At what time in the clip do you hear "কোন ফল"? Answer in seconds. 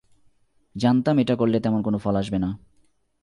1.81-2.15